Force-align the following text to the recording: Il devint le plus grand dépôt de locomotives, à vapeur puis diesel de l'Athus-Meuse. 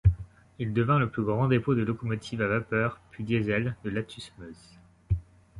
Il 0.57 0.73
devint 0.73 0.97
le 0.97 1.11
plus 1.11 1.23
grand 1.23 1.47
dépôt 1.47 1.75
de 1.75 1.83
locomotives, 1.83 2.41
à 2.41 2.47
vapeur 2.47 2.99
puis 3.11 3.23
diesel 3.23 3.75
de 3.83 3.91
l'Athus-Meuse. 3.91 4.79